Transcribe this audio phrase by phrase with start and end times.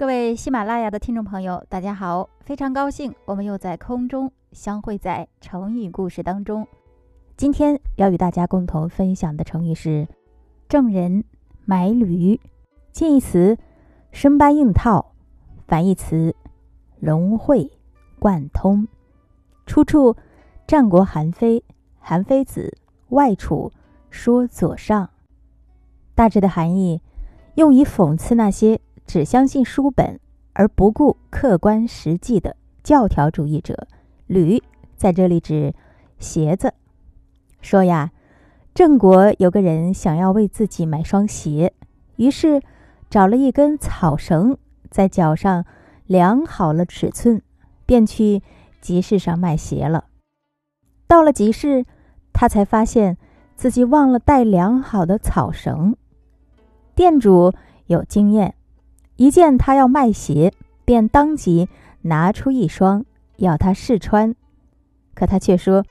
[0.00, 2.30] 各位喜马拉雅的听众朋友，大家好！
[2.40, 6.66] 非常高兴我们又在空中相会在成语故事当中。
[7.36, 10.08] 今天要与大家共同分享的成语是
[10.70, 11.22] “郑人
[11.66, 12.40] 买履”。
[12.92, 13.58] 近义词
[14.10, 15.12] “生搬硬套”，
[15.68, 16.34] 反义词
[16.98, 17.70] “融会
[18.18, 18.88] 贯通”。
[19.66, 20.16] 出处：
[20.66, 21.60] 战国韩非
[21.98, 22.74] 《韩非子·
[23.14, 23.70] 外储
[24.08, 25.04] 说左上》。
[26.14, 27.02] 大致的含义，
[27.56, 28.80] 用以讽刺那些。
[29.10, 30.20] 只相信书本
[30.52, 33.88] 而不顾客观实际的教条主义者，
[34.28, 34.62] 履
[34.96, 35.74] 在这里指
[36.20, 36.74] 鞋子。
[37.60, 38.12] 说呀，
[38.72, 41.72] 郑国有个人想要为自己买双鞋，
[42.18, 42.62] 于是
[43.10, 44.56] 找了一根草绳，
[44.92, 45.64] 在脚上
[46.06, 47.42] 量好了尺寸，
[47.84, 48.40] 便去
[48.80, 50.04] 集市上卖鞋了。
[51.08, 51.84] 到了集市，
[52.32, 53.18] 他才发现
[53.56, 55.96] 自己忘了带量好的草绳。
[56.94, 57.52] 店主
[57.86, 58.54] 有经验。
[59.20, 60.54] 一见他要卖鞋，
[60.86, 61.68] 便当即
[62.00, 63.04] 拿出一双
[63.36, 64.34] 要他试穿，
[65.12, 65.84] 可他却说：“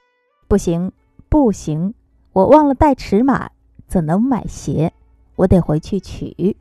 [0.50, 0.92] 不行，
[1.30, 1.94] 不行，
[2.34, 3.52] 我忘了带尺码，
[3.86, 4.94] 怎能买鞋？
[5.36, 6.58] 我得回去取。”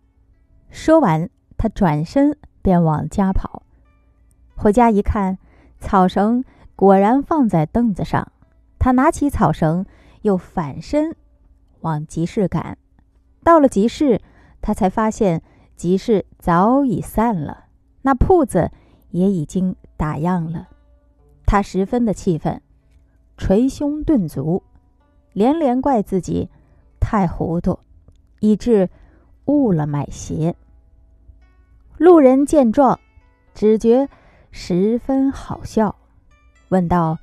[0.68, 3.62] 说完，他转身便往家跑。
[4.54, 5.38] 回家一看，
[5.80, 6.44] 草绳
[6.76, 8.30] 果然放在凳子上，
[8.78, 9.86] 他拿起草绳，
[10.20, 11.16] 又反身
[11.80, 12.76] 往集市赶。
[13.42, 14.20] 到了集市，
[14.60, 15.40] 他才发现。
[15.78, 17.66] 集市早已散了，
[18.02, 18.72] 那铺子
[19.10, 20.68] 也已经打烊了。
[21.46, 22.60] 他十分的气愤，
[23.36, 24.64] 捶胸顿足，
[25.32, 26.50] 连连怪自己
[26.98, 27.78] 太糊涂，
[28.40, 28.90] 以致
[29.44, 30.56] 误了买鞋。
[31.96, 32.98] 路人见状，
[33.54, 34.08] 只觉
[34.50, 35.94] 十分好笑，
[36.70, 37.18] 问道：“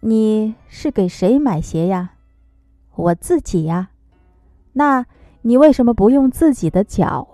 [0.00, 2.12] 你是给谁买鞋呀
[2.94, 3.88] ？”“我自己呀。
[4.74, 5.06] ”“那
[5.40, 7.26] 你为什么不用自己的脚？”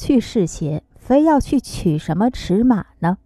[0.00, 3.18] 去试鞋，非要去取什么尺码呢？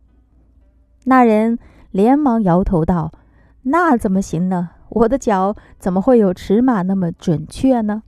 [1.04, 1.56] 那人
[1.92, 3.12] 连忙摇头道
[3.62, 4.70] ：“那怎么行呢？
[4.88, 8.02] 我的脚怎么会有尺码那么准确呢？”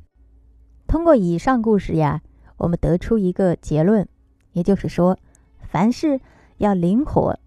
[0.89, 2.23] 通过以上故事呀，
[2.57, 4.09] 我们得出一个结论，
[4.51, 5.17] 也就是说，
[5.61, 6.21] 凡事
[6.57, 7.39] 要灵活，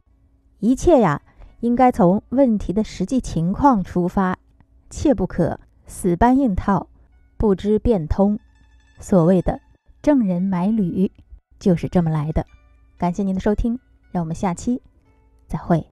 [0.59, 1.21] 一切呀
[1.59, 4.37] 应该从问题的实际情况出发，
[4.89, 6.87] 切不可死搬硬套，
[7.35, 8.39] 不知变通。
[9.01, 9.59] 所谓的。
[10.01, 11.11] 郑人买履，
[11.59, 12.45] 就是这么来的。
[12.97, 13.79] 感谢您的收听，
[14.11, 14.81] 让我们下期
[15.47, 15.85] 再会。